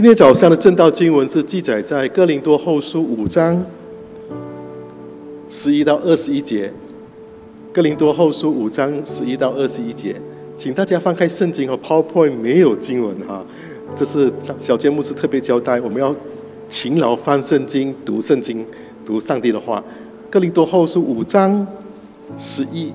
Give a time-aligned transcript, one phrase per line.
[0.00, 3.62] 今天早上的正道经文是记载在哥林多后书五章
[5.46, 6.72] 十一到二十一节。
[7.70, 10.16] 哥林多后书五章十一到二十一节，
[10.56, 13.44] 请大家翻开圣经和 PowerPoint 没有经文哈，
[13.94, 16.16] 这是小节目是特别交代，我们要
[16.66, 18.64] 勤劳翻圣经、读圣经、
[19.04, 19.84] 读上帝的话。
[20.30, 21.66] 哥林多后书五章
[22.38, 22.90] 十一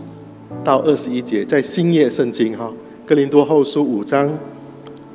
[0.64, 2.74] 到二十一节，在新约圣经哈，
[3.06, 4.36] 哥林多后书五章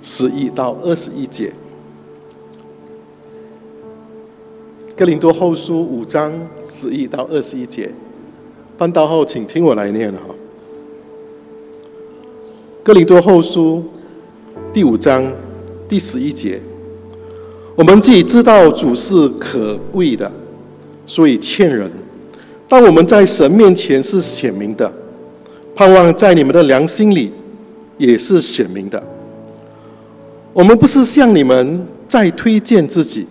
[0.01, 1.53] 十一到二十一节。
[5.01, 6.31] 哥林多后书五章
[6.63, 7.91] 十一到二十一节，
[8.77, 10.19] 翻到后请听我来念哈。
[12.83, 13.83] 哥林多后书
[14.75, 15.33] 第五章
[15.89, 16.61] 第十一节，
[17.77, 20.31] 我们既知道主是可贵的，
[21.07, 21.89] 所以欠人；
[22.69, 24.93] 但我们在神面前是显明的，
[25.75, 27.33] 盼望在你们的良心里
[27.97, 29.03] 也是显明的。
[30.53, 33.27] 我们不是向你们再推荐自己。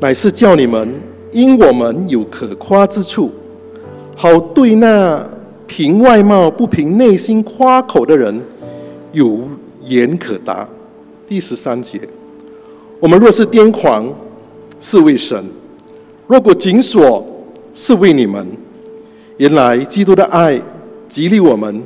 [0.00, 0.92] 乃是叫你们
[1.32, 3.30] 因我们有可夸之处，
[4.14, 5.26] 好对那
[5.66, 8.40] 凭外貌不凭内心夸口的人
[9.12, 9.40] 有
[9.84, 10.68] 言可答。
[11.26, 11.98] 第十三节，
[13.00, 14.12] 我们若是癫狂，
[14.78, 15.42] 是为神；
[16.26, 17.26] 若果紧锁，
[17.72, 18.46] 是为你们。
[19.38, 20.60] 原来基督的爱
[21.08, 21.82] 激励我们，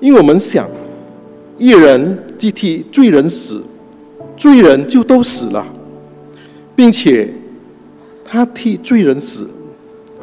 [0.00, 0.68] 因我们想，
[1.58, 3.62] 一人既替罪人死，
[4.36, 5.66] 罪人就都死了，
[6.76, 7.28] 并且。
[8.30, 9.48] 他替罪人死，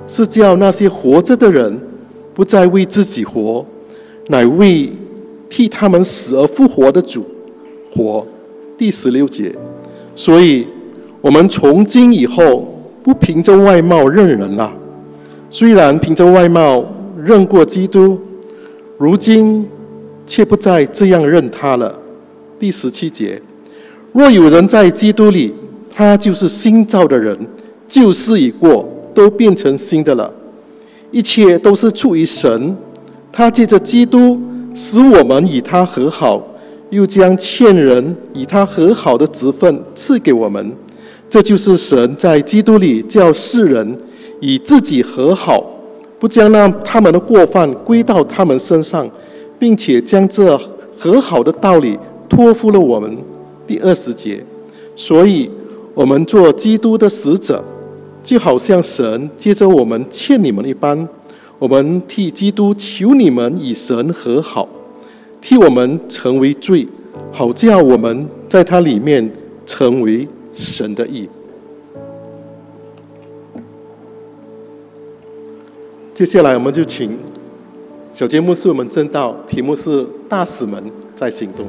[0.08, 1.82] 是叫那些活着的人
[2.36, 3.66] 不再为自己活，
[4.28, 4.92] 乃为
[5.50, 7.26] 替他们死而复活的主
[7.92, 8.26] 活。
[8.78, 9.56] 第十六节，
[10.14, 10.68] 所以
[11.20, 12.68] 我们从今以后
[13.02, 14.72] 不凭着外貌认人了。
[15.50, 16.86] 虽然凭着外貌
[17.24, 18.20] 认过基督，
[19.00, 19.68] 如今
[20.28, 21.98] 却不再这样认他了。
[22.60, 23.42] 第十七节，
[24.12, 25.54] 若有人在基督里，
[25.90, 27.36] 他就是新造的人。
[27.96, 30.30] 旧事已过，都变成新的了。
[31.12, 32.76] 一切都是出于神，
[33.32, 34.38] 他借着基督
[34.74, 36.46] 使我们与他和好，
[36.90, 40.76] 又将欠人与他和好的职分赐给我们。
[41.30, 43.98] 这就是神在基督里叫世人
[44.42, 45.64] 与自己和好，
[46.20, 49.10] 不将那他们的过犯归到他们身上，
[49.58, 50.60] 并且将这
[51.00, 53.18] 和好的道理托付了我们。
[53.66, 54.44] 第二十节，
[54.98, 55.50] 所以
[55.94, 57.64] 我们做基督的使者。
[58.26, 61.08] 就好像神接着我们欠你们一般，
[61.60, 64.68] 我们替基督求你们与神和好，
[65.40, 66.88] 替我们成为罪，
[67.32, 69.32] 好叫我们在他里面
[69.64, 71.30] 成为神的义。
[76.12, 77.16] 接下来我们就请
[78.12, 81.68] 小节目是我们正道，题目是大使们在行动。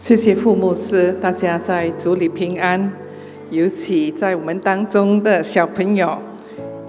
[0.00, 2.92] 谢谢傅牧师，大家在主里平安。
[3.50, 6.16] 尤其在我们当中的小朋友，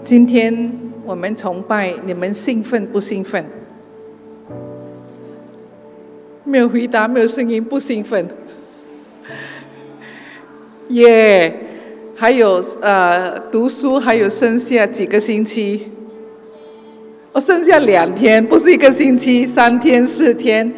[0.03, 0.72] 今天
[1.03, 3.44] 我们崇拜，你们兴奋不兴奋？
[6.44, 8.27] 没有回答，没有声音，不兴奋。
[10.89, 11.51] 耶，
[12.16, 15.88] 还有呃，读书还有剩下几个星期？
[17.31, 20.71] 我剩下两天，不是一个星期，三天四 天，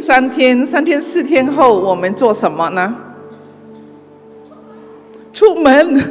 [0.00, 3.02] 三天三天四天后，我们做什么呢？
[5.46, 5.94] 出门，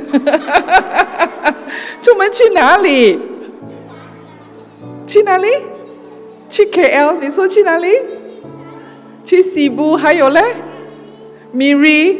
[2.02, 3.20] 出门去哪里？
[5.05, 5.47] 去哪里？
[6.49, 7.17] 去 KL？
[7.20, 7.90] 你说去哪里？
[9.26, 9.97] 去西部？
[9.97, 10.41] 还有嘞
[11.53, 12.16] ？Miri、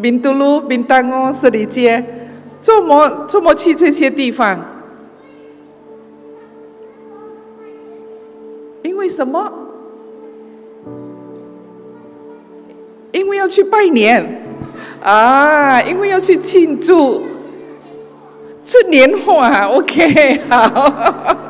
[0.00, 2.02] 宾都路、宾当哦、十里街，
[2.56, 4.58] 怎么怎么去这些地方？
[8.82, 9.52] 因为什么？
[13.12, 14.45] 因为要去拜年。
[15.02, 17.24] 啊，因为要去庆祝
[18.64, 21.46] 吃年货啊，OK， 好。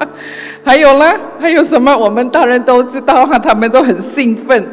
[0.65, 1.15] 还有呢？
[1.39, 1.97] 还有什么？
[1.97, 4.69] 我们大人都知道哈，他们都很兴奋。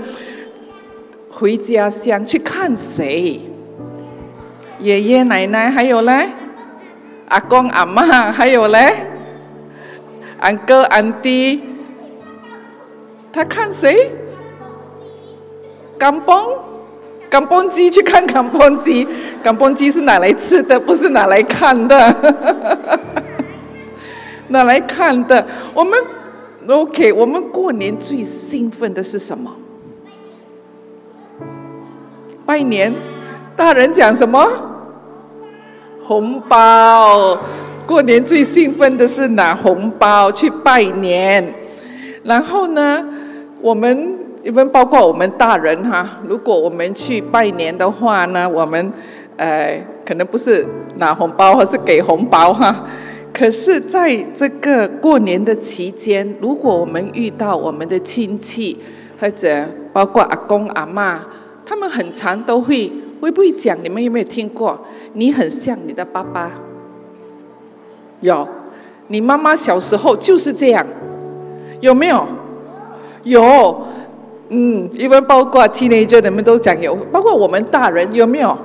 [1.29, 3.39] 回家乡去看谁？
[4.79, 6.21] 爷爷奶奶，还有呢？
[7.29, 8.79] 阿公阿妈，还有呢？
[10.39, 11.61] 俺哥俺弟，
[13.31, 14.11] 他看谁？
[15.97, 16.35] 甘崩。
[17.33, 19.07] 港蹦鸡去看港蹦鸡，
[19.41, 22.15] 港蹦鸡是拿来吃的，不是拿来看的。
[24.49, 25.43] 拿来看的，
[25.73, 25.97] 我们
[26.67, 29.51] OK，我们过年最兴奋的是什么？
[32.45, 32.93] 拜年，
[33.55, 34.47] 大人讲什么？
[36.03, 37.35] 红包。
[37.87, 41.51] 过年最兴奋的是拿红包去拜年，
[42.23, 43.03] 然后呢，
[43.59, 48.91] 我们因为包括我们大人哈，如果我们去拜年的话呢，我们
[49.37, 50.65] 呃可能不是
[50.97, 52.85] 拿红包，而是给红包哈。
[53.31, 58.77] 可是在这个过年的期间，如果我们遇到我们的亲戚，
[59.17, 61.21] 或者包括阿公阿妈，
[61.65, 62.91] 他们很常都会
[63.21, 63.77] 会不会讲？
[63.81, 64.77] 你们有没有听过？
[65.13, 66.51] 你很像你的爸爸。
[68.19, 68.45] 有，
[69.07, 70.85] 你妈妈小时候就是这样，
[71.79, 72.27] 有没有？
[73.23, 73.87] 有。
[74.49, 78.55] 嗯，因为包括 teenager，你们都讲有，包括我们大人有没有？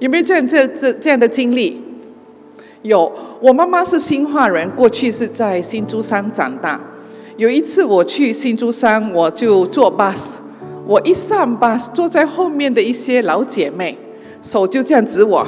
[0.00, 1.80] 有没有这样这这这样的经历？
[2.82, 6.80] 有，我妈妈是新化人，过去是在新竹山长大。
[7.36, 10.32] 有一次我去新竹山，我就坐 bus，
[10.86, 13.96] 我一上 bus，坐在后面的一些老姐妹，
[14.42, 15.46] 手就这样指我。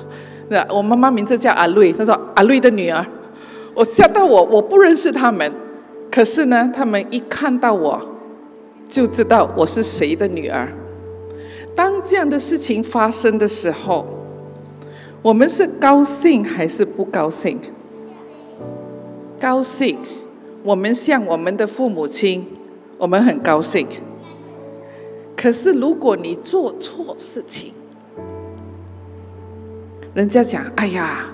[0.48, 3.04] 那我妈妈名字叫阿瑞，她说阿瑞的女儿，
[3.74, 5.52] 我吓到我，我不认识他们，
[6.10, 8.00] 可是呢，他们一看到我。
[8.90, 10.68] 就知道我是谁的女儿。
[11.76, 14.06] 当这样的事情发生的时候，
[15.22, 17.58] 我们是高兴还是不高兴？
[19.38, 19.96] 高兴，
[20.64, 22.44] 我们像我们的父母亲，
[22.98, 23.86] 我们很高兴。
[25.36, 27.72] 可是如果你做错事情，
[30.12, 31.26] 人家讲：“哎呀，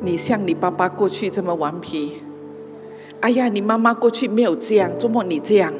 [0.00, 2.22] 你像你爸爸过去这么顽皮。”
[3.22, 5.72] 哎呀，你妈妈过去没有这样，做梦你这样，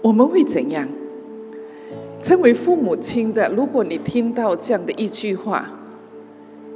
[0.00, 0.88] 我们会怎样？
[2.22, 5.68] 成为父母亲的，如果你听到这样的一句话，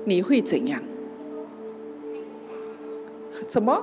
[0.05, 0.83] 你会怎样？
[3.47, 3.81] 怎么？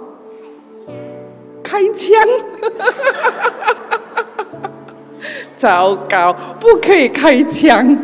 [1.64, 2.22] 开枪？
[5.56, 7.98] 糟糕，不可以开枪！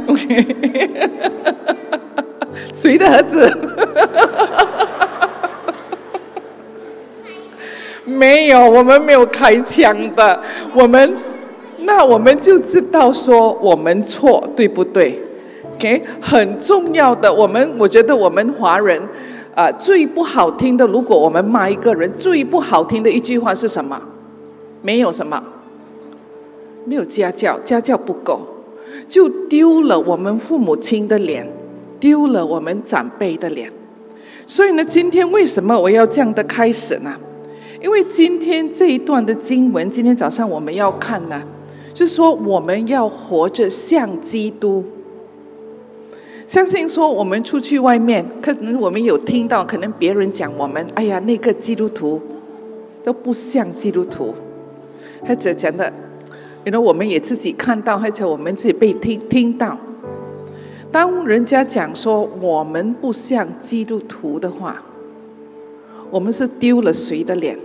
[2.74, 3.50] 谁的儿子？
[8.08, 10.42] 没有，我们没有开枪的。
[10.74, 11.14] 我们，
[11.80, 15.22] 那我们就知道说我们错，对不对
[15.76, 17.32] ？OK，很重要的。
[17.32, 19.02] 我们我觉得我们华人，
[19.54, 24.02] 啊，最不好听的，如果我们骂一个人，最不好听的一句话是什么？
[24.82, 25.44] 没有什么，
[26.86, 28.40] 没有家教，家教不够，
[29.10, 31.46] 就丢了我们父母亲的脸，
[32.00, 33.70] 丢了我们长辈的脸。
[34.46, 37.14] 所以呢，今天为什么我要这样的开始呢？
[37.82, 41.44] 因为今天这一段的经文，今天早上我们要看呢，
[41.94, 44.84] 就是说我们要活着像基督。
[46.48, 52.22] 相信说我们出去外面，可能我们有听到，可能别人讲我们，哎呀，那个基督徒
[53.04, 54.34] 都不像基督徒，
[55.28, 55.92] 或者讲的，
[56.66, 59.78] 因为我们也自己看到，或者我们自己被听听到。
[60.90, 64.82] 当人家讲说我们不像基督徒的话，
[66.10, 67.60] 我们是丢了谁的脸？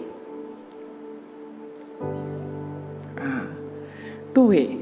[4.32, 4.78] 对，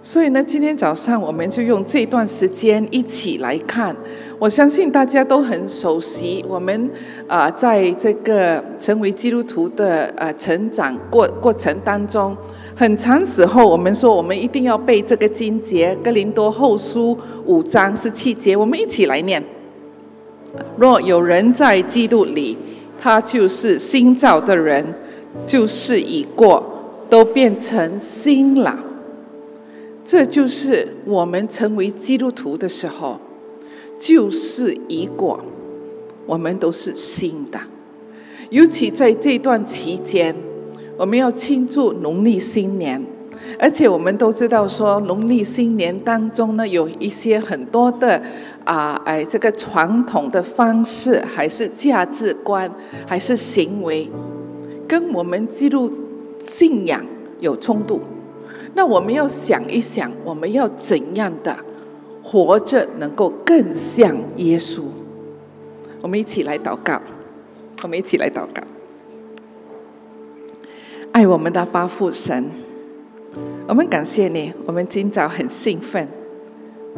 [0.00, 3.94] 所以呢，今天早上我们就用这段时间一起来看。
[4.38, 6.90] 我相信大家都很熟悉，我们
[7.26, 12.36] 啊，在这个成为基督徒的呃成长过过程当中，
[12.76, 17.16] 很长时候我们说我们一定要背这个经节《哥林多后书》
[17.46, 19.42] 五章十七节，我们一起来念：
[20.76, 22.56] 若有人在基督里，
[23.00, 24.84] 他就是新造的人，
[25.46, 26.75] 就是已过。
[27.08, 28.78] 都变成新了，
[30.04, 33.20] 这就是我们成为基督徒的时候，
[33.98, 35.40] 就是已过，
[36.26, 37.58] 我们都是新的。
[38.50, 40.34] 尤其在这段期间，
[40.96, 43.04] 我们要庆祝农历新年，
[43.58, 48.20] 而且我们都知道说，农历新年当中呢，有一些很多的
[48.64, 52.70] 啊，哎，这个传统的方式，还是价值观，
[53.06, 54.08] 还是行为，
[54.88, 55.90] 跟我们记录。
[56.46, 57.04] 信仰
[57.40, 58.00] 有冲突，
[58.74, 61.56] 那我们要想一想，我们要怎样的
[62.22, 64.82] 活着能够更像耶稣？
[66.00, 67.02] 我们一起来祷告，
[67.82, 68.62] 我们一起来祷告。
[71.10, 72.44] 爱我们的八父神，
[73.66, 74.52] 我们感谢你。
[74.66, 76.06] 我们今早很兴奋，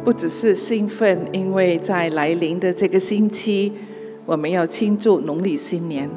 [0.03, 3.73] 不只是兴奋，因为在来临的这个星期，
[4.25, 6.09] 我们要庆祝农历新年，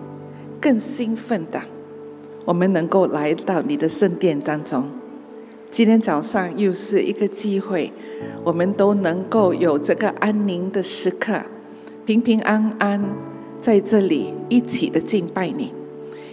[0.60, 1.62] 更兴奋的。
[2.44, 4.84] 我们能够来到你的圣殿当中，
[5.70, 7.92] 今天早上又是一个机会，
[8.42, 11.40] 我们都能够有这个安宁的时刻，
[12.04, 13.00] 平平安安
[13.60, 15.72] 在这里一起的敬拜你，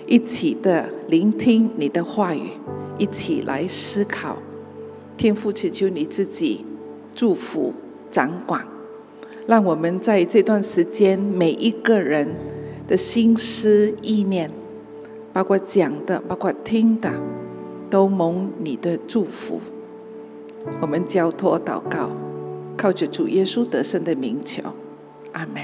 [0.08, 2.50] 一起的聆听你的话语，
[2.98, 4.38] 一起来思考。
[5.16, 6.66] 天父，祈求你自己
[7.14, 7.74] 祝福
[8.10, 8.66] 掌管，
[9.46, 12.28] 让我们在这段时间每一个人
[12.88, 14.50] 的心思意念。
[15.40, 17.10] 包括讲的，包括听的，
[17.90, 19.62] 都蒙你的祝福。
[20.82, 22.10] 我们交托祷告，
[22.76, 24.62] 靠着主耶稣得胜的名求，
[25.32, 25.64] 阿门。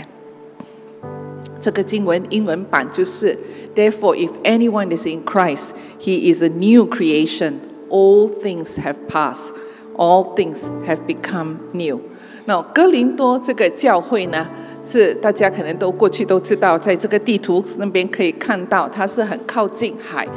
[1.59, 3.37] 这个经文英文版就是
[3.75, 7.55] ：Therefore, if anyone is in Christ, he is a new creation.
[7.89, 9.49] All things have passed,
[9.97, 11.99] all things have become new.
[12.45, 14.47] 那哥林多这个教会呢，
[14.85, 20.27] 是大家可能都过去都知道，在这个地图那边可以看到，它是很靠近海，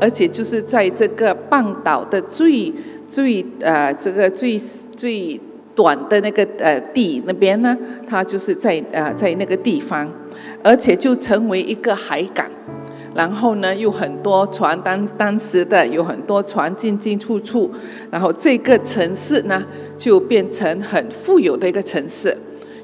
[0.00, 2.72] 而且就是在这个半岛的最
[3.10, 4.58] 最呃这个最
[4.96, 5.38] 最
[5.74, 10.10] 短的那个呃地那边呢，它就是在呃在那个地方，
[10.62, 12.46] 而且就成为一个海港，
[13.14, 17.70] 然后呢有很多船，当当时的有很多船进进出出，
[18.10, 19.62] 然后这个城市呢
[19.96, 22.36] 就变成很富有的一个城市，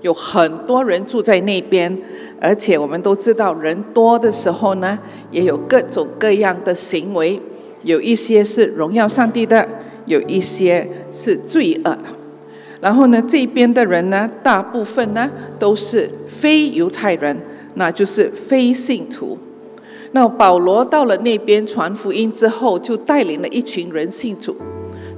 [0.05, 1.99] 有很多人住在那边，
[2.39, 4.99] 而且我们都知道人多的时候呢，
[5.31, 7.41] 也有各种各样的行为，
[7.83, 9.67] 有一些是荣耀上帝的。
[10.07, 12.05] 有一些是罪恶的，
[12.83, 17.35] 然后呢，这边的人呢，大部分呢都是非犹太人，
[17.77, 19.39] 那就是非信徒。
[20.13, 24.55] 那保罗到了那边传福音之后，就带领了一群人信主，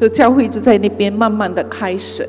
[0.01, 2.25] 就教会就在那边慢慢的开始。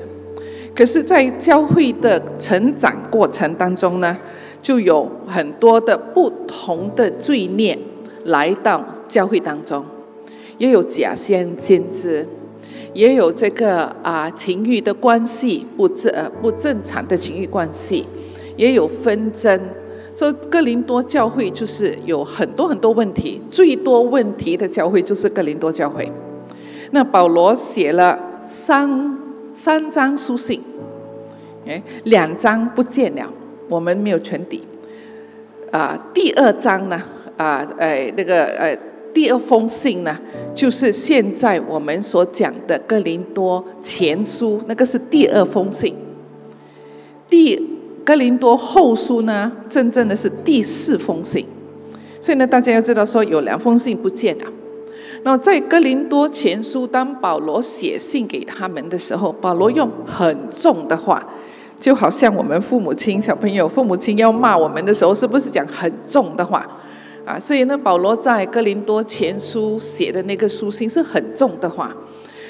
[0.77, 4.15] 可是，在教会的成长过程当中呢，
[4.61, 7.75] 就有很多的不同的罪孽
[8.25, 9.83] 来到教会当中，
[10.59, 12.23] 也有假先先知。
[12.93, 18.05] 也有这个啊情欲的关系不正不正常的情欲关系，
[18.55, 19.59] 也有纷争。
[20.15, 26.11] 说哥林多教会就是有很多很多问题，最多问题的教会就是哥林多教会。
[26.91, 28.17] 那保罗写了
[28.47, 29.17] 三
[29.57, 30.61] 三张书信，
[31.65, 33.27] 哎，两张不见了，
[33.67, 34.61] 我们没有全底。
[35.71, 37.01] 啊，第二张呢？
[37.37, 38.77] 啊，哎，那个呃。
[39.13, 40.15] 第二封信呢，
[40.53, 45.95] 就是现在我们所讲的《哥林多前书》，那个是第二封信。
[47.27, 47.57] 第
[48.05, 51.43] 《哥林多后书》呢，真正的是第四封信。
[52.21, 54.45] 所以呢，大家要知道说，有两封信不见了。
[55.23, 61.25] 那在《哥林多前书》，当保罗写信给他们的时候，保罗用很重的话，
[61.79, 66.65] 就好像我们父母亲、小朋友父母亲要骂我们的时候，是不是讲很重的话？
[67.25, 71.93] 啊，所以呢，保罗在哥林多前书写的那个书信是很重的话。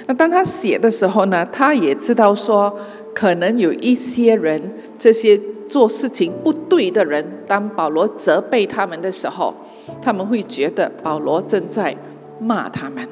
[0.05, 2.71] 那当他写的时候呢，他也知道说，
[3.13, 4.62] 可能有一些人，
[5.00, 5.36] 这些
[5.67, 9.53] 做事情不对的人，当保罗责备他们的时候，
[10.00, 11.95] 他们会觉得保罗正在
[12.39, 13.08] 骂他们。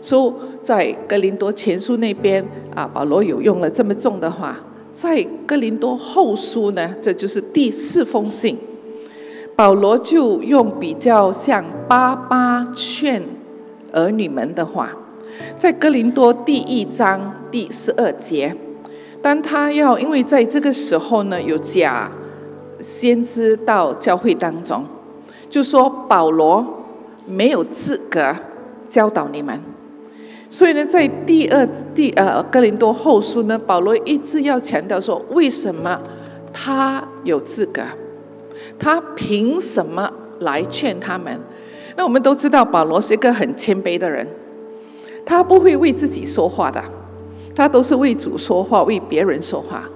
[0.00, 0.32] 所以
[0.62, 2.44] 在哥林多前书那边
[2.74, 4.58] 啊，保罗有用了这么重的话。
[4.94, 8.58] 在哥林多后书呢，这就是第四封信。
[9.54, 13.22] 保罗就用比较像爸爸劝
[13.92, 14.92] 儿女们的话，
[15.56, 18.54] 在哥林多第一章第十二节，
[19.20, 22.10] 当他要因为在这个时候呢，有假
[22.80, 24.84] 先知到教会当中，
[25.50, 26.84] 就说保罗
[27.26, 28.34] 没有资格
[28.88, 29.60] 教导你们，
[30.50, 36.00] 所以呢，在第二第呃哥林多后书呢，保罗一直要强调说，为什么
[36.52, 37.82] 他有资格。
[38.78, 41.40] 他凭什么来劝他们？
[41.96, 44.24] 那我们都知道，保罗是一个很谦卑的人，
[45.26, 46.80] 他不会为自己说话的，
[47.56, 49.88] 他都是为主说话，为别人说话。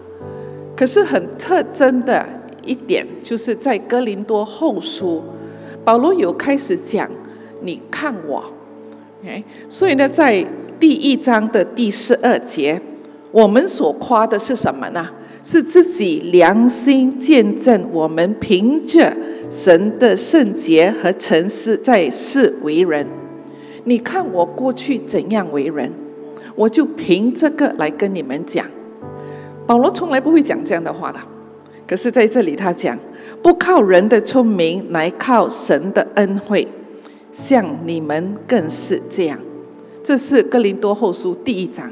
[0.77, 2.27] 可是很特征的
[2.65, 5.23] 一点，就是在哥林多后书，
[5.85, 7.09] 保罗有开始讲
[7.63, 8.43] ：“你看我。”
[9.27, 10.45] 哎，所以呢，在
[10.81, 12.81] 第一章的第十二节，
[13.31, 15.09] 我们所夸的是什么呢？
[15.45, 19.13] 是自己良心见证，我们凭着
[19.51, 23.07] 神的圣洁和诚实在世为人。
[23.85, 25.93] 你看我过去怎样为人，
[26.55, 28.65] 我就凭这个来跟你们讲。
[29.67, 31.19] 保罗从来不会讲这样的话的，
[31.87, 32.97] 可是在这里他讲，
[33.43, 36.67] 不靠人的聪明，来靠神的恩惠，
[37.33, 39.39] 像你们更是这样。
[40.05, 41.91] 这是哥林多后书第一章。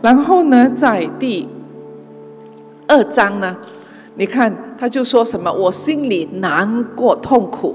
[0.00, 1.48] 然后呢，在第。
[2.88, 3.56] 二章呢？
[4.16, 5.50] 你看，他就说什么？
[5.50, 7.74] 我心里难过、痛苦，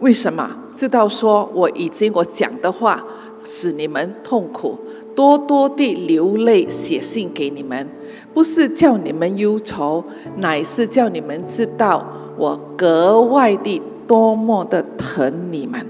[0.00, 0.48] 为什么？
[0.74, 3.04] 知道说我已经我讲的话
[3.44, 4.78] 使你们痛苦，
[5.14, 7.86] 多多地流泪写信给你们，
[8.32, 10.02] 不是叫你们忧愁，
[10.36, 12.06] 乃是叫你们知道
[12.38, 15.84] 我格外的多么的疼你们。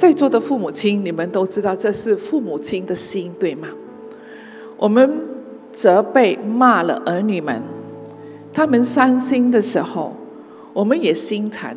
[0.00, 3.68] 在座的父母亲，你们都知道这是父母亲的心，对吗？
[4.78, 5.28] 我们。
[5.72, 7.62] 责备骂了儿女们，
[8.52, 10.12] 他们伤心的时候，
[10.72, 11.70] 我们也心疼。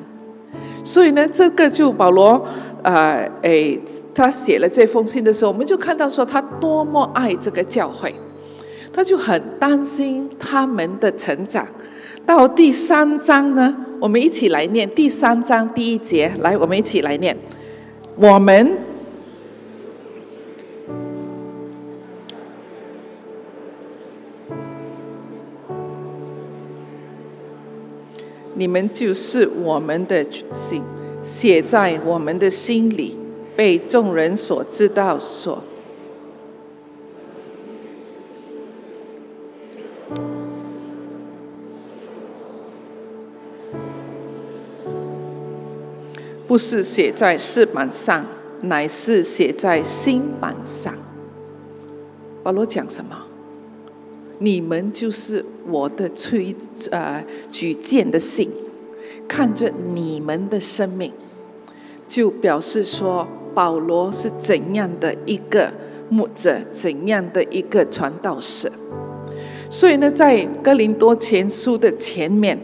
[0.84, 2.44] 所以呢，这个就保罗，
[2.82, 3.80] 呃，诶，
[4.15, 8.15] 他写了这封信的时候，我们就看到说他多么爱这个教会，
[8.92, 11.68] 他就很担心他们的成长。
[12.25, 17.38] 到第三章呢，我们一起来念第三章第一节，来，我们一起来念，
[18.15, 18.77] 我们。
[28.55, 30.82] 你们就是我们的心，
[31.22, 33.17] 写在我们的心里，
[33.58, 35.20] 被众人所知道。
[35.20, 35.62] 所
[46.53, 48.27] 不是写在石板上，
[48.62, 50.93] 乃是写在心板上。
[52.43, 53.24] 保罗讲什么？
[54.38, 56.55] 你们就是我的推
[56.91, 58.51] 呃举荐的信，
[59.27, 61.12] 看着你们的生命，
[62.07, 65.72] 就表示说保罗是怎样的一个
[66.07, 68.72] 牧者，怎样的一个传道士。
[69.72, 72.60] 所以呢，在哥林多前书的前面，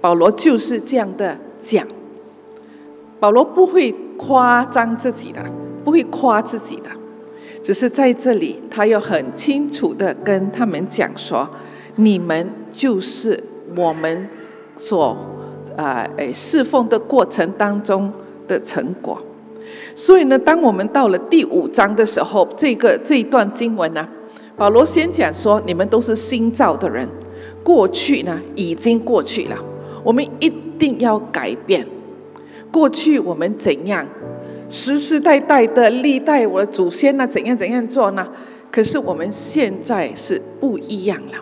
[0.00, 1.84] 保罗就是这样的讲。
[3.22, 5.40] 保罗不会夸张自己的，
[5.84, 6.90] 不会夸自己的。
[7.62, 11.48] 只是在这里，他要很清楚的跟他们讲说
[11.94, 13.40] ：“你们就是
[13.76, 14.28] 我们
[14.74, 15.16] 所
[15.76, 18.12] 啊诶侍奉的过程当中
[18.48, 19.16] 的成果。”
[19.94, 24.08] 所以呢，当我们到了第五章的时候，这个这一段经文呢，
[24.56, 27.08] 保罗先讲说：“你们都是新造的人，
[27.62, 29.56] 过去呢已经过去了，
[30.02, 31.86] 我们一定要改变。
[32.72, 34.04] 过去我们怎样？”
[34.68, 38.26] 世世代代的历代，我的祖先呢，怎样怎样做呢？
[38.70, 41.38] 可是我们现在是不一样了。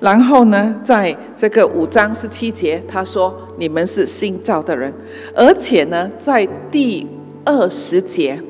[0.00, 4.92] 然后呢，在这个五章十七节，他说：“你们是新造的人。”
[5.36, 7.06] 而且呢，在第
[7.44, 8.40] 二十节，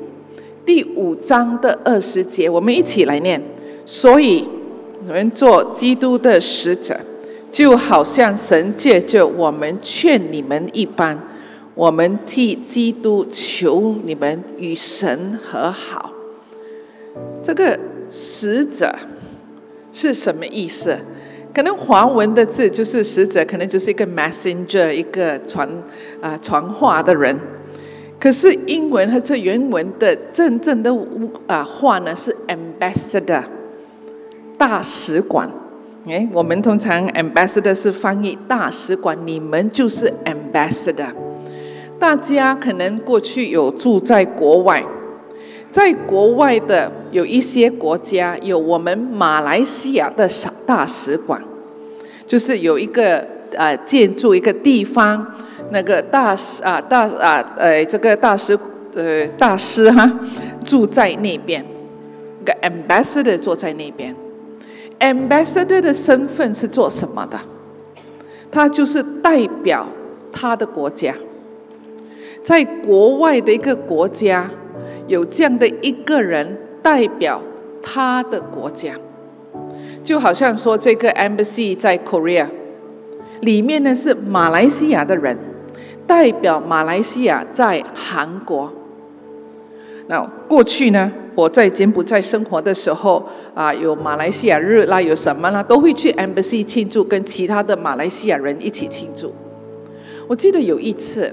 [0.65, 3.39] 第五章的二十节，我们一起来念。
[3.85, 4.47] 所以，
[5.07, 6.99] 我们做基督的使者，
[7.51, 11.19] 就好像神借着我们劝你们一般。
[11.75, 16.11] 我们替基督求你们与神和好。
[17.41, 17.79] 这个
[18.09, 18.95] 使者
[19.91, 20.97] 是什么意思？
[21.53, 25.67] 可能华文的字就是使者，可能就是一个 messenger，一个传
[26.21, 27.37] 啊传话的人。
[28.19, 30.93] 可是英文和这原文的真正的
[31.47, 33.43] 啊话呢是 ambassador，
[34.57, 35.49] 大使馆。
[36.05, 41.11] 哎，我们通常 ambassador 是翻译大使馆，你们就是 ambassador。
[41.99, 44.81] 大家可能过去有住在国外，
[45.69, 51.43] 在国外的有一些国家有我们马来西亚的小大使馆，
[52.25, 55.27] 就是有一个呃建筑一个地方，
[55.71, 58.57] 那个大使啊大啊呃这个大使
[58.95, 60.09] 呃大师哈
[60.63, 61.63] 住在那边，
[62.45, 64.15] 个 ambassador 坐在那边
[64.99, 67.37] ，ambassador 的身份是做什么的？
[68.49, 69.85] 他就是代表
[70.31, 71.13] 他的国家。
[72.49, 74.49] 在国外的一个国家，
[75.05, 77.39] 有这样的一个人代表
[77.79, 78.95] 他的国家，
[80.03, 82.47] 就好像说这个 embassy 在 Korea
[83.41, 85.37] 里面呢是马来西亚的人
[86.07, 88.73] 代表马来西亚在韩国。
[90.07, 99.31] 那过去呢，我在柬埔寨生活的时候啊，有马来西亚日啦，有什么啦，都会去 embassy 庆祝，跟其他的马来西亚人一起庆祝。
[100.27, 101.31] 我记得有一次。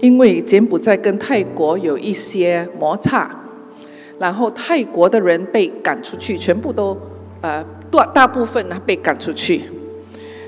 [0.00, 3.30] 因为柬埔寨跟泰国有一些摩擦，
[4.18, 6.96] 然后泰国的人被赶出去，全部都
[7.40, 9.62] 呃大大部分呢被赶出去。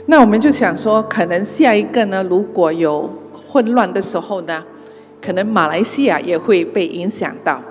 [0.07, 3.11] 那我们就想说，可能下一个呢，如果有
[3.49, 4.65] 混乱的时候呢，
[5.21, 7.63] 可能马来西亚也会被影响到。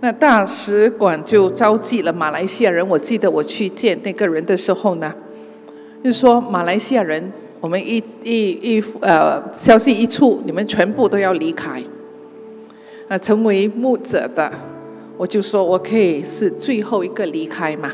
[0.00, 2.86] 那大使馆就召集了马来西亚人。
[2.88, 5.14] 我记得我去见那个人的时候呢，
[6.02, 7.32] 就说马来西亚人。
[7.62, 11.80] 我们一一一呃，消息一出，你们全部都要离开。
[13.06, 14.52] 呃，成为牧者的，
[15.16, 17.92] 我就说我可以是最后一个离开嘛。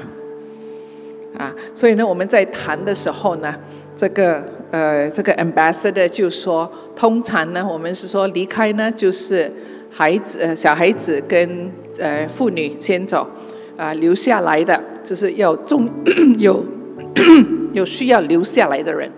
[1.36, 3.54] 啊，所以呢，我们在谈的时候呢，
[3.94, 9.52] 这个呃，这个 ambassador 就说，通常呢，我们是说离开呢，就是
[9.90, 13.28] 孩子、呃小孩子跟呃妇女先走，
[13.76, 15.86] 啊，留下来的就是要重
[16.40, 16.64] 有
[17.74, 19.12] 有需要留下来的人。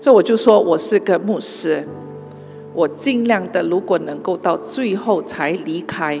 [0.00, 1.84] 所以我就说，我是个牧师，
[2.72, 6.20] 我尽量的，如果能够到最后才离开，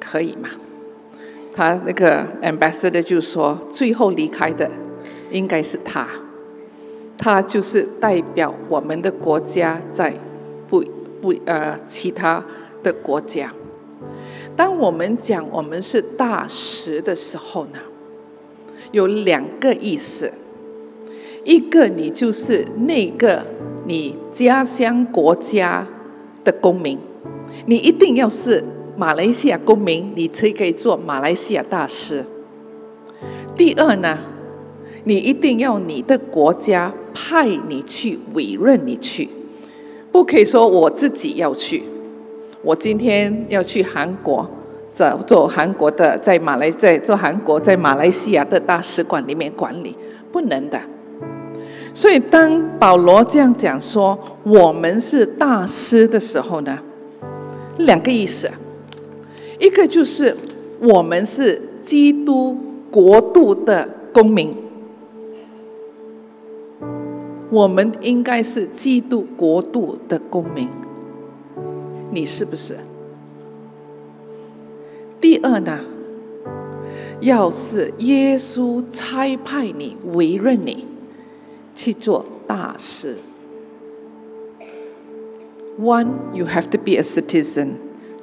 [0.00, 0.48] 可以吗？
[1.54, 4.70] 他那个 ambassador 就说，最后离开的
[5.30, 6.06] 应该是他，
[7.18, 10.14] 他就是代表我们的国家在
[10.68, 10.84] 不
[11.20, 12.44] 不呃其他
[12.82, 13.52] 的国家。
[14.56, 17.78] 当我们讲我们是大使的时候呢，
[18.92, 20.32] 有两个意思，
[21.44, 23.44] 一个你就是那个
[23.86, 25.86] 你家乡国家
[26.42, 26.98] 的公民，
[27.66, 28.64] 你一定要是
[28.96, 32.24] 马来西亚公民，你才可以做马来西亚大使。
[33.54, 34.18] 第二呢，
[35.04, 39.28] 你一定要你的国家派你去委任你去，
[40.10, 41.82] 不可以说我自己要去。
[42.62, 44.48] 我今天要去韩国，
[44.90, 49.94] 找做韩国的，在马来在做韩国在马来西亚的大使馆里面管理，
[50.32, 50.80] 不能的。
[51.94, 56.76] 所以当保罗这样讲说我们是大师的时候呢，
[57.78, 58.50] 两个意思，
[59.60, 60.36] 一个就是
[60.80, 62.58] 我们是基督
[62.90, 64.52] 国度的公民，
[67.50, 70.68] 我们应该是基督国度的公民。
[72.10, 72.76] 你是不是？
[75.20, 75.78] 第二呢？
[77.20, 80.84] 要是耶稣差派你、委任你
[81.74, 83.16] 去做大事
[85.80, 87.74] ，One, you have to be a citizen.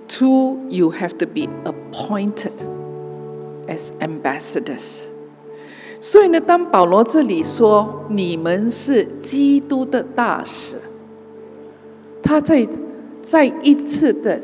[0.08, 2.52] Two, you have to be appointed
[3.68, 5.04] as ambassadors.
[6.00, 10.78] 所以呢，当保罗这里说你们是基督的大使，
[12.24, 12.68] 他在。
[13.24, 14.42] 再一次的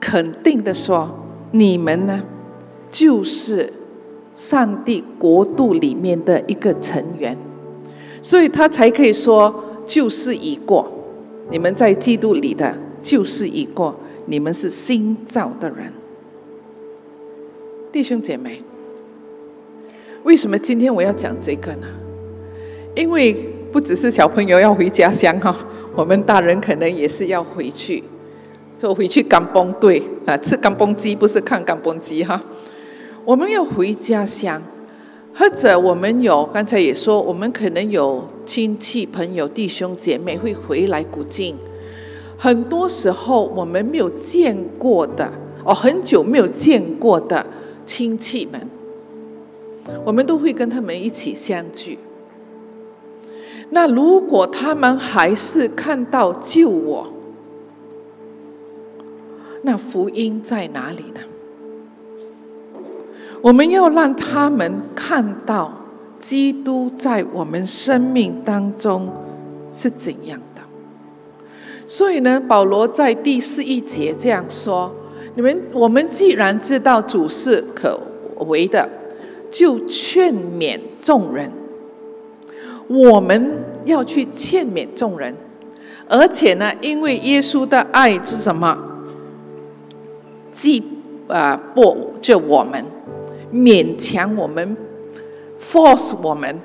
[0.00, 1.08] 肯定的说，
[1.52, 2.24] 你们呢，
[2.90, 3.72] 就是
[4.34, 7.38] 上帝国度里面的一个成员，
[8.22, 10.90] 所以他才可以说旧事已过，
[11.50, 15.92] 你们在基督里的旧事已过，你们是新造的人。
[17.92, 18.62] 弟兄姐妹，
[20.22, 21.86] 为什么今天我要讲这个呢？
[22.94, 23.32] 因为
[23.72, 25.56] 不只是小朋友要回家乡哈。
[25.96, 28.02] 我们大人可能也是要回去，
[28.78, 32.40] 就回去干崩对啊，吃干崩鸡不是看干崩鸡哈。
[33.24, 34.62] 我们要回家乡，
[35.34, 41.56] 或者我们有刚才也说，我们可能有亲戚朋友弟兄姐妹会回来古晋。
[42.36, 45.30] 很多时候我们没有见过的
[45.64, 47.46] 哦，很久没有见过的
[47.84, 48.60] 亲戚们，
[50.04, 51.98] 我们都会跟他们一起相聚。
[53.70, 57.06] 那如果他们还是看到救我，
[59.62, 61.20] 那福音在哪里呢？
[63.42, 65.72] 我们要让他们看到
[66.18, 69.08] 基督在我们生命当中
[69.74, 70.62] 是怎样的。
[71.86, 74.94] 所以呢，保罗在第四一节这样说
[75.34, 77.98] ：“你们，我们既然知道主是可
[78.46, 78.88] 为的，
[79.50, 81.50] 就劝勉众人。”
[82.86, 83.52] 我们
[83.84, 85.32] 要去劝勉众人，
[86.08, 88.76] 而且呢，因为耶稣的爱是什么？
[90.50, 90.82] 既
[91.28, 92.84] 啊不就我们
[93.52, 94.76] 勉强我们
[95.60, 96.60] ，force 我们，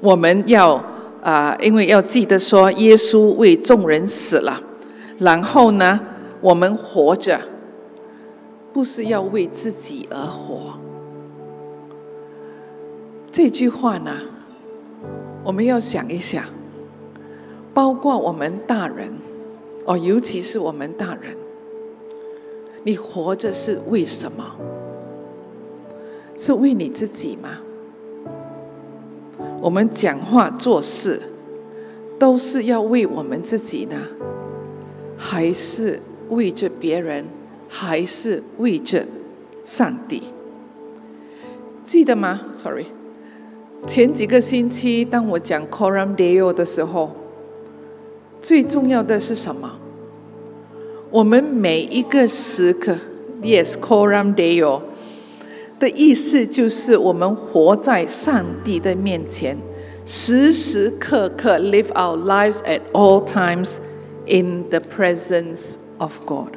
[0.00, 0.82] 我们要
[1.22, 4.60] 啊，因为要记得说，耶稣为众人死了，
[5.18, 6.00] 然后呢，
[6.40, 7.40] 我们活着
[8.72, 10.74] 不是要为自己而活。
[13.30, 14.12] 这句话呢？
[15.42, 16.42] 我们要想一想，
[17.74, 19.12] 包括我们大人，
[19.84, 21.36] 哦，尤其是我们大人，
[22.82, 24.44] 你活着是为什么？
[26.44, 27.48] 是为你自己吗？
[29.62, 31.18] 我们讲话做事
[32.18, 33.96] 都是要为我们自己呢，
[35.16, 37.24] 还是为着别人，
[37.66, 39.06] 还是为着
[39.64, 40.24] 上帝？
[41.82, 42.88] 记得吗？Sorry。
[43.86, 47.12] 前几个星期，当我讲 Coram Deo 的时候，
[48.38, 49.78] 最重要的是什么？
[51.10, 52.98] 我们每一个时刻
[53.40, 54.82] ，Yes Coram Deo
[55.84, 59.54] 的意思就是我们活在上帝的面前，
[60.06, 63.76] 时时刻刻 live our lives at all times
[64.24, 66.54] in the presence of God。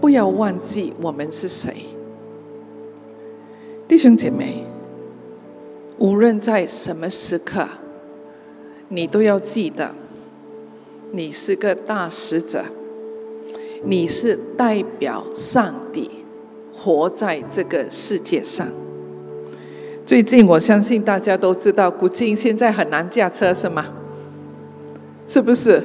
[0.00, 1.74] 不要忘记我们是谁，
[3.88, 4.64] 弟兄姐妹。
[5.98, 7.66] 无论在什么时刻，
[8.88, 9.90] 你都要记得，
[11.10, 12.64] 你是个大使者，
[13.84, 16.21] 你是代表上帝
[16.82, 18.66] 活在这个世界上。
[20.04, 23.86] 最近我相信大家都知道，古晋现在很难驾车，是吗？
[25.28, 25.80] 是不是？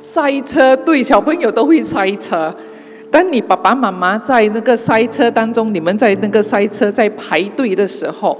[0.00, 2.54] 塞车，对小朋友都会塞车。
[3.10, 8.38] 当你爸爸妈妈在那个塞车当中，你们在那个塞车在排队的时候。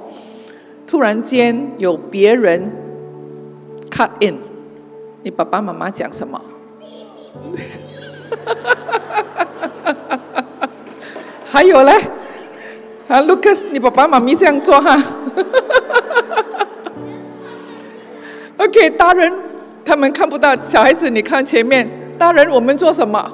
[0.87, 2.71] 突然间有别人
[3.91, 4.37] cut in，
[5.25, 6.41] 你爸爸妈妈讲什么？
[11.57, 11.93] 还有嘞，
[13.09, 14.95] 啊，Lucas，你爸爸妈咪这样做哈。
[18.59, 19.33] OK，大人
[19.83, 21.89] 他们看不到，小孩子你看前面。
[22.19, 23.33] 大人我们做什么？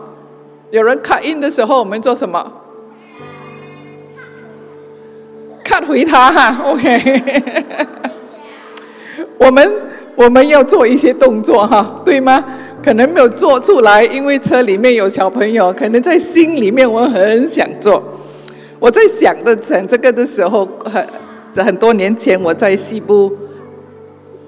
[0.70, 2.52] 有人 cut in 的时候，我们做什么
[5.64, 7.22] 看回他哈，OK。
[9.36, 9.72] 我们
[10.14, 12.44] 我们要做一些动作哈，对吗？
[12.84, 15.72] 可能没有做出来，因为车里面有小朋友。
[15.72, 18.00] 可能在心里面我很想做。
[18.82, 23.32] 我在想的讲这个的时候，很很多年前我在西部。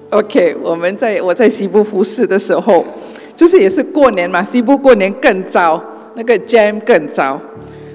[0.09, 2.83] OK，我们在我在西部服侍的时候，
[3.33, 5.81] 就是也是过年嘛，西部过年更糟，
[6.15, 7.39] 那个 jam 更糟。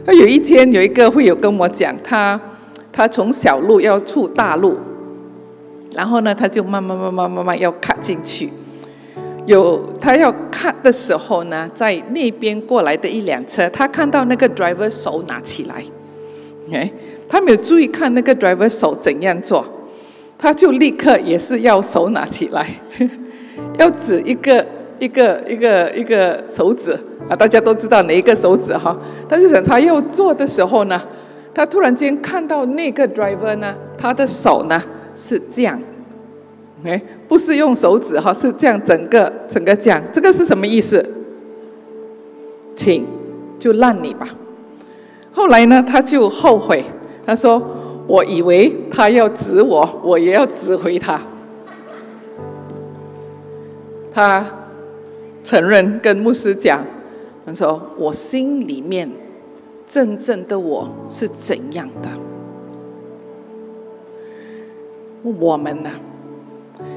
[0.07, 2.41] 那有一天有一个会有跟我讲，他
[2.91, 4.79] 他从小路要出大路，
[5.95, 8.49] 然后呢，他就慢慢慢慢慢慢要卡进去。
[9.45, 15.85] 有他要看的时候呢，在那边过来的一辆车，他看到那个 driver 手拿起来，
[16.73, 16.91] 哎，
[17.29, 19.65] 他没有注意看那个 driver 手怎样做。
[20.43, 22.67] 他就立刻也是要手拿起来，
[23.79, 24.65] 要指一个
[24.99, 26.93] 一个一个一个手指
[27.29, 28.99] 啊，大家都知道哪一个手指哈。
[29.29, 30.99] 他就想他要做的时候呢，
[31.55, 34.83] 他突然间看到那个 driver 呢，他的手呢
[35.15, 35.79] 是这样，
[36.85, 41.05] 哎，不是用手指哈，是这样整个整个这样，这个是什么意思？
[42.75, 43.05] 请
[43.59, 44.27] 就让你吧。
[45.33, 46.85] 后来呢，他就后悔，
[47.27, 47.63] 他说。
[48.07, 51.23] 我以为他要指我，我也要指回他。
[54.13, 54.45] 他
[55.45, 56.85] 承认跟牧师讲，
[57.47, 59.09] 他说：“我心里面
[59.87, 62.09] 真正的我是怎样的？”
[65.39, 65.91] 我们呢，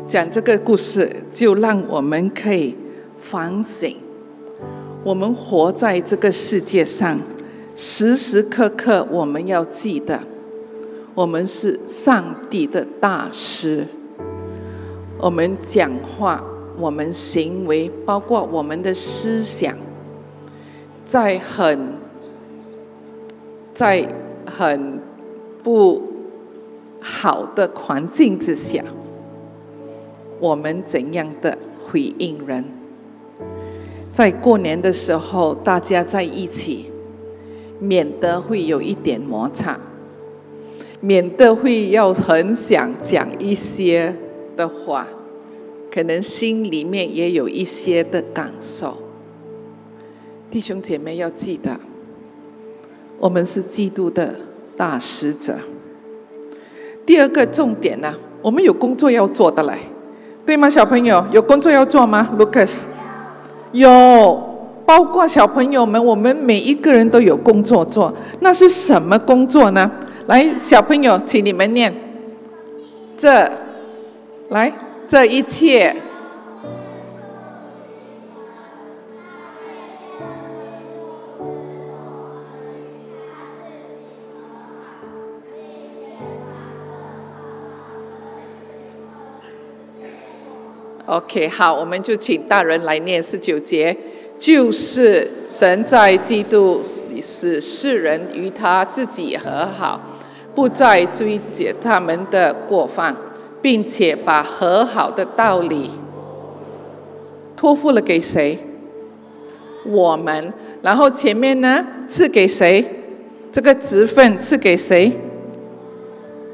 [0.07, 2.75] 讲这个故事，就让我们可以
[3.19, 3.95] 反省：
[5.03, 7.19] 我们活在这个世界上，
[7.75, 10.19] 时时刻刻我们要记得。
[11.15, 13.85] 我们是上帝的大师。
[15.19, 16.43] 我们讲话，
[16.77, 19.77] 我们行为，包括我们的思想，
[21.05, 21.93] 在很
[23.75, 24.07] 在
[24.45, 24.99] 很
[25.61, 26.01] 不
[26.99, 28.83] 好的环境之下，
[30.39, 32.65] 我们怎样的回应人？
[34.11, 36.87] 在过年的时候，大家在一起，
[37.79, 39.79] 免得会有一点摩擦。
[40.99, 44.15] 免得会要很想讲一些
[44.55, 45.05] 的话，
[45.91, 48.97] 可能心里面也有一些的感受。
[50.49, 51.77] 弟兄姐妹要记得，
[53.19, 54.33] 我们是基督的
[54.77, 55.55] 大使者。
[57.05, 59.77] 第二个重点呢，我们有工作要做的嘞，
[60.45, 60.69] 对吗？
[60.69, 62.83] 小朋友有工作要做吗？Lucas，
[63.73, 64.52] 有，
[64.85, 68.13] 包括小朋友们，我们每一个人都有工作做。
[68.41, 69.89] 那是什么工作呢？
[70.27, 71.93] 来，小朋友，请你们念。
[73.15, 73.49] 这，
[74.49, 74.71] 来，
[75.07, 75.95] 这一切。
[91.05, 93.95] OK，好，我们就请大人来念十九节，
[94.37, 96.81] 就是神在基督
[97.21, 99.99] 使世人与他自己和好。
[100.55, 103.15] 不再追究他们的过犯，
[103.59, 105.89] 并且把和好的道理
[107.55, 108.59] 托付了给谁？
[109.83, 110.53] 我们。
[110.83, 112.85] 然后前面呢，赐给谁？
[113.51, 115.11] 这个职分赐给谁？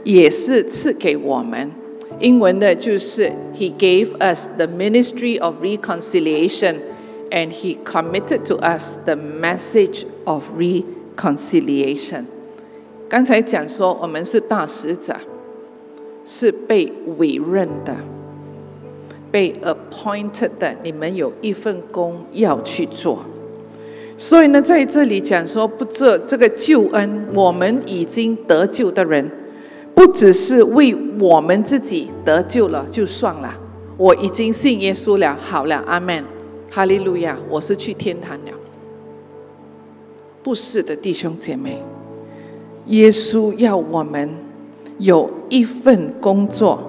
[0.05, 1.69] 也是赐给我们。
[2.21, 6.75] 英文的就是 He gave us the ministry of reconciliation,
[7.31, 12.25] and He committed to us the message of reconciliation.
[13.07, 15.15] 刚才讲说，我们是大使者，
[16.25, 17.95] 是被委任的，
[19.31, 20.75] 被 appointed 的。
[20.83, 23.23] 你们有一份工要去做。
[24.15, 29.31] 所以呢，在这里讲说，不这这个救恩，我们已经得救的人，
[29.95, 33.57] 不只是为我们自己得救了就算了。
[33.97, 36.23] 我已经信耶稣了，好了，阿门，
[36.71, 38.51] 哈利路亚，我是去天堂了。
[40.43, 41.81] 不是的，弟兄姐妹。
[42.85, 44.29] 耶稣要我们
[44.97, 46.79] 有一份工作，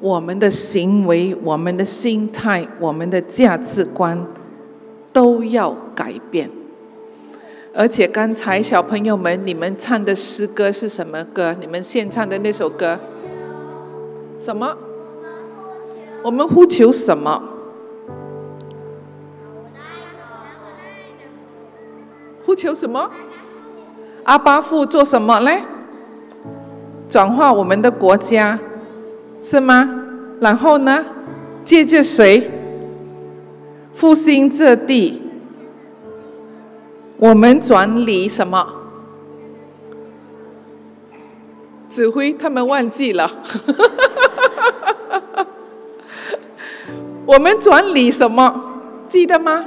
[0.00, 4.26] 我们的行为、我们的心态、我们的价值观
[5.12, 6.50] 都要改变。
[7.74, 11.54] 而且刚才小朋友们，你们唱的诗歌是什么歌？
[11.60, 12.98] 你们现唱的那首歌，
[14.40, 14.76] 什么？
[16.22, 17.42] 我们呼求什么？
[22.58, 23.08] 求什么？
[24.24, 25.62] 阿巴父做什么嘞？
[27.08, 28.58] 转化我们的国家，
[29.40, 29.88] 是吗？
[30.40, 31.04] 然后呢？
[31.64, 32.50] 借着谁
[33.92, 35.22] 复兴这地？
[37.18, 38.66] 我们转理什么？
[41.88, 43.30] 指挥他们忘记了。
[47.26, 48.80] 我们转理什么？
[49.08, 49.64] 记得吗？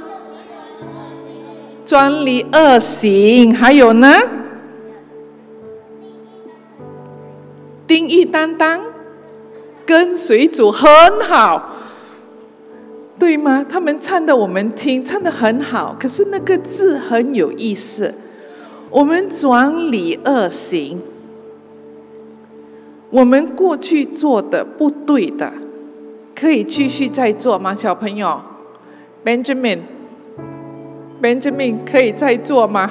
[1.84, 4.10] 专理恶行，还有呢？
[7.86, 8.80] 定义担当，
[9.84, 10.88] 跟随主很
[11.22, 11.76] 好，
[13.18, 13.66] 对吗？
[13.68, 18.14] 他们唱的我们听，唱的很好，可是那个字很有意思。
[18.88, 21.00] 我们转理恶行，
[23.10, 25.52] 我们过去做的不对的，
[26.34, 27.74] 可以继续再做吗？
[27.74, 28.40] 小朋友
[29.24, 29.80] ，Benjamin。
[31.22, 32.90] Benjamin 可以再做吗？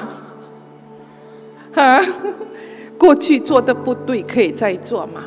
[1.74, 2.02] 哈，
[2.98, 5.26] 过去做的不对，可以再做吗？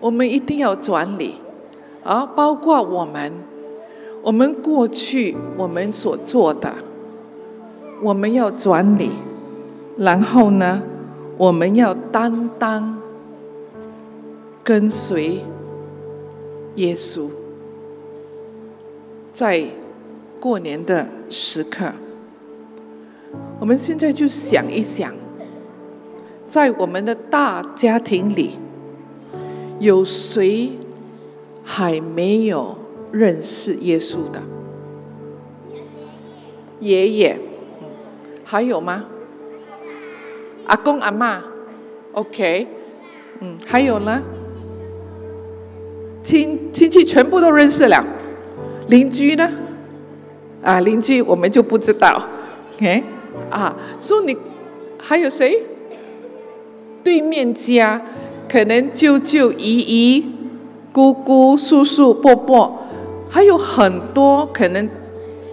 [0.00, 1.36] 我们一定要转理，
[2.02, 3.32] 啊，包括我们，
[4.22, 6.74] 我们过去我们所做的，
[8.02, 9.12] 我们要转理，
[9.96, 10.82] 然后呢，
[11.36, 12.98] 我们要担当，
[14.64, 15.44] 跟随
[16.74, 17.28] 耶稣，
[19.32, 19.64] 在。
[20.40, 21.92] 过年的时刻，
[23.58, 25.12] 我们现在就想一想，
[26.46, 28.58] 在我们的大家庭里，
[29.78, 30.72] 有谁
[31.64, 32.76] 还没有
[33.10, 34.40] 认识耶稣的？
[36.80, 37.36] 爷爷，
[38.44, 39.04] 还有吗？
[40.66, 41.42] 阿公阿妈
[42.12, 42.66] ，OK，
[43.40, 44.22] 嗯，还有呢？
[46.22, 48.04] 亲亲戚全部都认识了，
[48.88, 49.50] 邻居呢？
[50.62, 52.20] 啊，邻居我们就不知道
[52.76, 53.02] ，OK，
[53.50, 54.36] 啊，说你
[54.98, 55.62] 还有谁？
[57.04, 58.02] 对面家
[58.48, 60.32] 可能舅舅、姨姨、
[60.92, 62.76] 姑姑、叔叔、伯伯，
[63.30, 64.88] 还有很多可能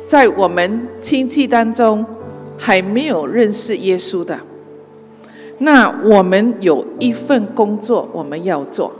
[0.07, 2.03] 在我们亲戚当中
[2.57, 4.37] 还没有认识耶稣的。
[5.59, 8.91] 那我们有一份工作我们要做。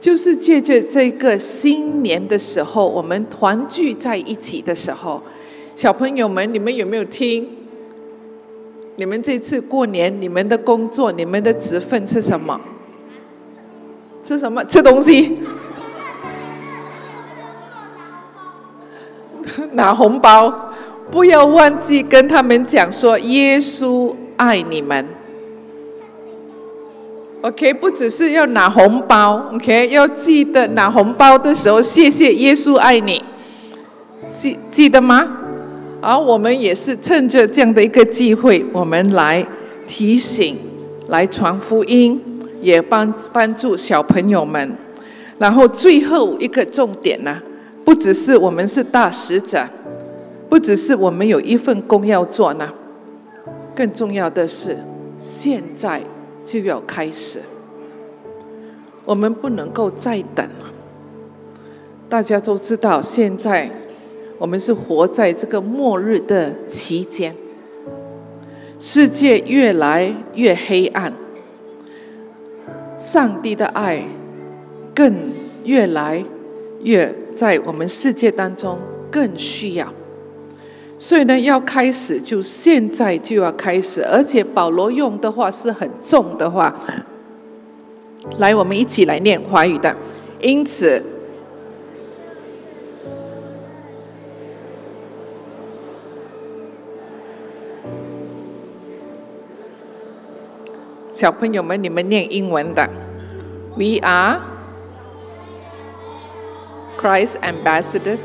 [0.00, 5.22] 就是借着这个新年的时候，我们团聚在一起的时候，
[5.76, 7.46] 小朋友们，你们有没有听？
[8.96, 12.58] 你们这次过年，你们的工作，你们的职分是什么？
[14.24, 14.64] 吃什么？
[14.64, 15.38] 吃东西？
[19.72, 20.72] 拿红包？
[21.10, 25.04] 不要忘记跟他们讲说，耶稣爱你们。
[27.42, 33.24] OK，不只是要拿红包，OK，要记得拿红包的时候，谢谢耶稣爱你，
[34.36, 35.26] 记记得吗？
[36.02, 39.46] 而我们也是趁着这样的一个机会，我们来
[39.86, 40.54] 提醒、
[41.08, 42.20] 来传福音，
[42.60, 44.76] 也帮帮助小朋友们。
[45.38, 47.40] 然后最后一个重点呢，
[47.82, 49.66] 不只是我们是大使者，
[50.50, 52.68] 不只是我们有一份工要做呢，
[53.74, 54.76] 更重要的是
[55.18, 56.02] 现在。
[56.44, 57.40] 就要开始，
[59.04, 60.66] 我们不能够再等了。
[62.08, 63.70] 大家都知道，现在
[64.38, 67.34] 我们是活在这个末日的期间，
[68.78, 71.12] 世界越来越黑暗，
[72.98, 74.02] 上帝的爱
[74.94, 75.14] 更
[75.64, 76.24] 越来
[76.82, 78.78] 越在我们世界当中
[79.10, 79.92] 更需要。
[81.02, 86.78] 所以呢，要开始就现在就要开始，而且保罗用的话是很重的话。
[88.36, 89.96] 来，我们一起来念华语的。
[90.40, 91.02] 因此，
[101.14, 102.86] 小朋友们，你们念英文的。
[103.74, 104.38] We are
[106.98, 108.18] Christ ambassador.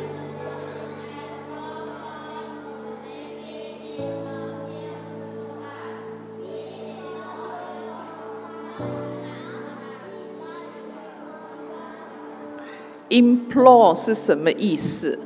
[13.16, 15.18] Implore 是什么意思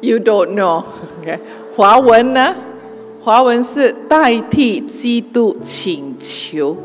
[0.00, 0.82] ？You don't know.
[1.20, 1.38] OK，
[1.76, 2.52] 华文呢？
[3.22, 6.76] 华文是代替基督请求。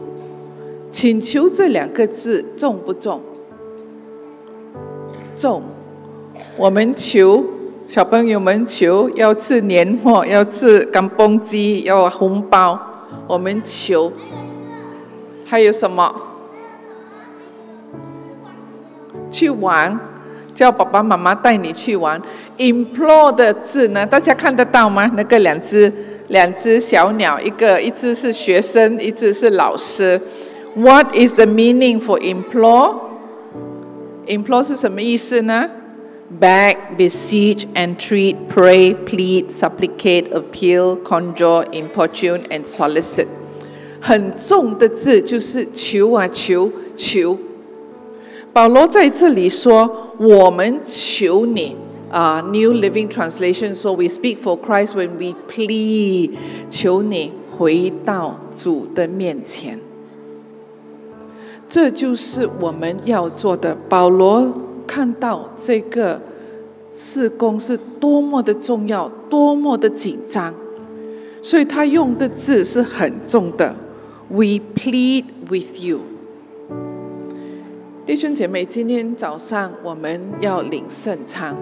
[0.91, 3.19] 请求这两个字重不重？
[5.35, 5.63] 重。
[6.55, 7.43] 我们求
[7.87, 12.79] 小朋友们求要吃年货，要吃干蹦鸡，要红包。
[13.27, 14.13] 我们求。
[15.45, 16.28] 还有什么？
[19.29, 19.99] 去玩，
[20.53, 22.21] 叫爸爸妈妈带你去玩。
[22.57, 24.05] implore 的字呢？
[24.05, 25.09] 大家看得到吗？
[25.15, 25.91] 那个两只
[26.27, 30.19] 两只小鸟，一个一只是学生，一只是老师。
[30.75, 35.69] What is the meaning for implore？implore 是什么意思呢
[36.39, 43.25] ？Beg, beseech, entreat, pray, plead, supplicate, appeal, conjure, importune, and solicit。
[43.99, 47.35] 很重的字就是求啊求求。
[48.51, 51.75] 保罗在这里说：“我们求你。”
[52.09, 56.31] 啊，New Living Translation 说：“We speak for Christ when we plead，
[56.71, 59.79] 求你回到主的面前。”
[61.69, 63.77] 这就是我们要做的。
[63.87, 64.51] 保罗
[64.87, 66.19] 看到这个
[66.95, 70.51] 事工是多么的重要，多么的紧张，
[71.43, 73.75] 所以他用的字是很重的。
[74.29, 75.99] We plead with you。
[78.09, 81.55] 弟兄姐妹，今天早上我们要领圣餐。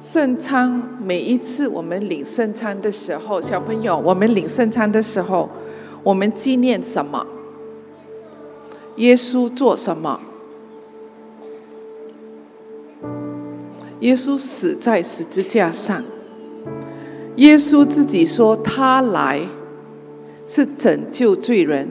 [0.00, 5.50] 圣餐每一次我们领圣餐的时候，小朋友，我们领圣餐的时候，
[6.02, 7.26] 我们纪念什么？
[8.96, 10.18] 耶稣做什么？
[14.00, 16.02] 耶稣死在十字架上。
[17.36, 19.42] 耶稣自己说：“他来
[20.46, 21.90] 是拯救罪人，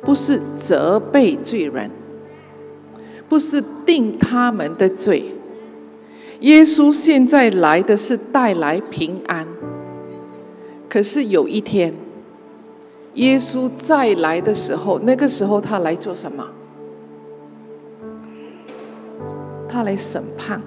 [0.00, 1.90] 不是责备罪人，
[3.28, 5.32] 不是定他们的罪。
[6.40, 9.46] 耶稣现在来的是带来平安。
[10.88, 11.94] 可是有一天。”
[13.16, 16.46] 耶稣再来的时候，那个时候他来做什么？
[19.66, 20.60] 他来审判，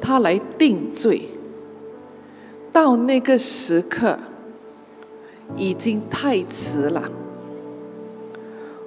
[0.00, 1.28] 他来定罪。
[2.72, 4.18] 到那个时刻，
[5.58, 7.02] 已经太迟了。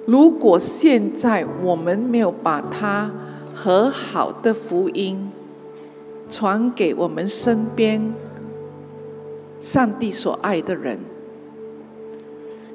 [0.08, 3.10] 如果现在我们没有把他
[3.54, 5.30] 和好的福音
[6.30, 8.14] 传给我们身边
[9.60, 10.98] 上帝所爱的人，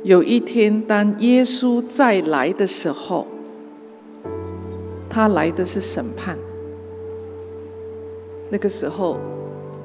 [0.03, 3.25] 有一天，当耶稣再来的时候，
[5.09, 6.37] 他来的是审判。
[8.51, 9.17] 那个时候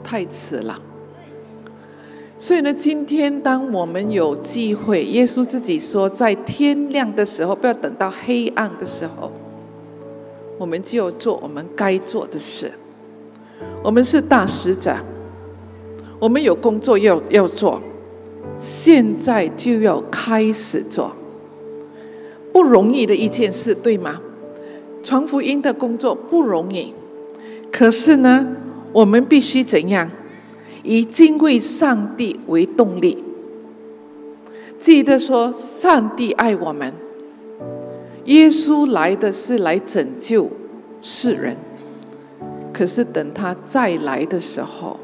[0.05, 0.79] 太迟了。
[2.41, 9.33] 所以呢，今天当我们有机会，耶稣自己说，在天亮的时候，不要等到黑暗的时候，
[10.57, 12.71] 我们就要做我们该做的事。
[13.83, 14.97] 我们是大使者，
[16.21, 17.81] 我们有工作要要做。
[18.57, 21.13] 现在就要开始做，
[22.53, 24.21] 不容易的一件事，对吗？
[25.03, 26.93] 传福音的工作不容易，
[27.73, 28.47] 可是呢，
[28.93, 30.09] 我们必须怎样？
[30.83, 33.23] 以敬畏上帝为动力。
[34.77, 36.93] 记得说，上帝爱我们，
[38.27, 40.49] 耶稣来的是来拯救
[41.03, 41.57] 世人，
[42.73, 44.99] 可是等他再来的时候，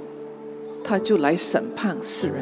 [0.84, 2.36] 他就来审判世人。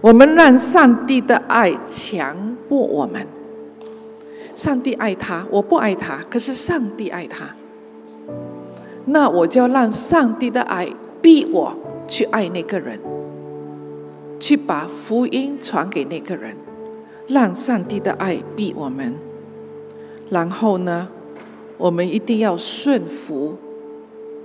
[0.00, 3.26] 我们让上帝的爱强迫我们。
[4.54, 7.48] 上帝爱他，我不爱他，可是上帝爱他。
[9.06, 10.88] 那我就要让上帝的爱
[11.20, 11.74] 逼我
[12.12, 13.00] 去爱那个人，
[14.38, 16.54] 去把福音传给那个人，
[17.26, 19.14] 让上帝的爱逼我们。
[20.28, 21.08] 然后呢，
[21.78, 23.56] 我们一定要顺服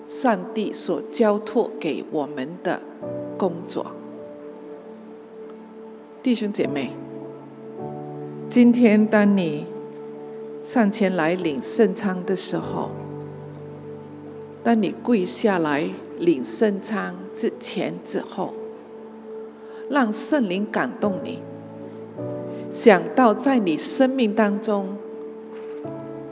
[0.05, 2.79] 上帝所交托给我们的
[3.37, 3.87] 工作。
[6.23, 6.91] 弟兄姐妹，
[8.47, 9.65] 今天当你
[10.63, 12.91] 上前来领圣餐的时候，
[14.63, 18.53] 当你跪下来领圣餐之前、之后，
[19.89, 21.39] 让圣灵感动你，
[22.71, 24.97] 想到在你生命当中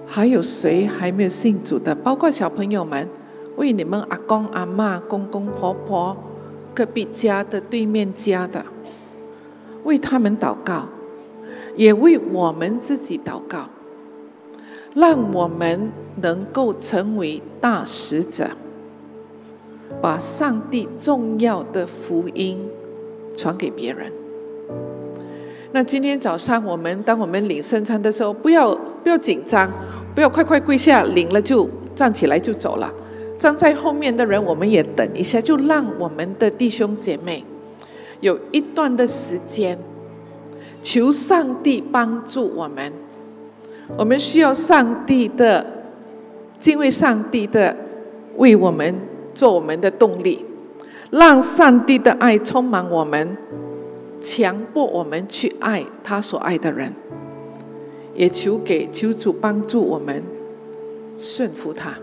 [0.05, 3.07] 还有谁还没有信主的，包括小朋友们，
[3.57, 6.15] 为你们阿公阿妈、公公婆婆、
[6.73, 8.65] 隔壁家的、对面家的。
[9.83, 10.87] 为他们祷告，
[11.75, 13.69] 也为我们自己祷告，
[14.95, 18.49] 让我们能够成为大使者，
[20.01, 22.59] 把上帝重要的福音
[23.35, 24.11] 传给别人。
[25.71, 28.73] 那今天早上我们当我们领圣餐的时候，不要
[29.03, 29.69] 不要紧张，
[30.13, 32.91] 不要快快跪下领了就站起来就走了。
[33.37, 37.43] 站在后面的人，我们也等一下，就让我们的弟兄姐妹。
[38.21, 39.77] 有一段的时间，
[40.81, 42.93] 求上帝帮助我们。
[43.97, 45.65] 我们需要上帝的
[46.57, 47.75] 敬畏，上帝的
[48.37, 48.95] 为我们
[49.35, 50.43] 做我们的动力，
[51.11, 53.37] 让上帝的爱充满我们，
[54.19, 56.91] 强迫我们去爱他所爱的人。
[58.15, 60.23] 也求给求主帮助我们
[61.17, 61.93] 顺服他。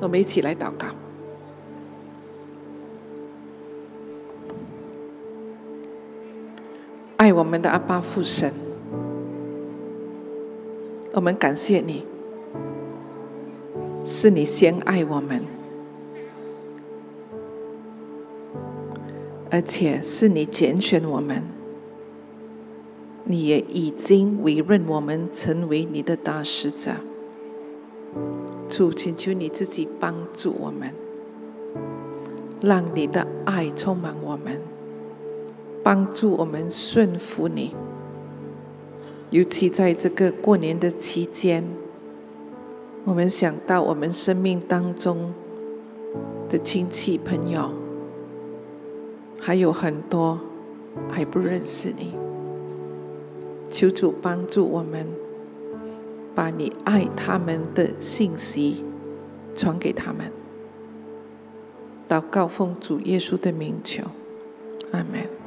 [0.00, 0.86] 我们一起来祷告。
[7.18, 8.50] 爱我们的阿爸父神，
[11.12, 12.06] 我们感谢你，
[14.04, 15.42] 是你先爱我们，
[19.50, 21.42] 而且是你拣选我们，
[23.24, 26.92] 你也已经委任我们成为你的大使者。
[28.68, 30.92] 主，请求你自己帮助我们，
[32.60, 34.60] 让你的爱充满我们，
[35.82, 37.74] 帮助我们顺服你。
[39.30, 41.64] 尤其在这个过年的期间，
[43.04, 45.32] 我们想到我们生命当中
[46.48, 47.70] 的亲戚朋友，
[49.40, 50.38] 还有很多
[51.10, 52.14] 还不认识你，
[53.68, 55.06] 求主帮助我们。
[56.32, 58.84] 把你爱他们的信息
[59.54, 60.30] 传给他们。
[62.08, 64.04] 祷告奉主耶稣的名求，
[64.92, 65.39] 阿门。